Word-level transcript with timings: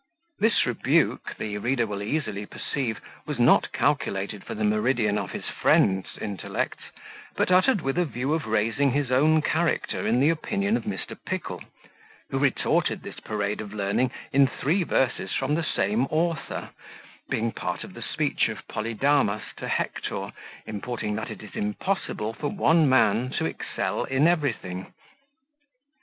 This 0.39 0.65
rebuke, 0.65 1.35
the 1.37 1.59
reader 1.59 1.85
will 1.85 2.01
easily 2.01 2.47
perceive, 2.47 2.99
was 3.27 3.37
not 3.37 3.71
calculated 3.71 4.43
for 4.43 4.55
the 4.55 4.63
meridian 4.63 5.19
of 5.19 5.29
his 5.29 5.45
friend's 5.45 6.17
intellects, 6.19 6.81
but 7.37 7.51
uttered 7.51 7.81
with 7.81 7.99
a 7.99 8.05
view 8.05 8.33
of 8.33 8.47
raising 8.47 8.93
his 8.93 9.11
own 9.11 9.43
character 9.43 10.07
in 10.07 10.19
the 10.19 10.31
opinion 10.31 10.75
of 10.75 10.85
Mr. 10.85 11.15
Pickle, 11.27 11.61
who 12.31 12.39
retorted 12.39 13.03
this 13.03 13.19
parade 13.19 13.61
of 13.61 13.75
learning 13.75 14.09
in 14.33 14.47
three 14.47 14.81
verses 14.81 15.33
from 15.33 15.53
the 15.53 15.63
same 15.63 16.07
author, 16.07 16.71
being 17.29 17.51
part 17.51 17.83
of 17.83 17.93
the 17.93 18.01
speech 18.01 18.49
of 18.49 18.67
Polydamas 18.67 19.43
to 19.57 19.67
Hector, 19.67 20.31
importing 20.65 21.13
that 21.17 21.29
it 21.29 21.43
is 21.43 21.53
impossible 21.53 22.33
for 22.33 22.47
one 22.47 22.89
man 22.89 23.29
to 23.37 23.45
excel 23.45 24.05
in 24.05 24.27
everything. 24.27 24.91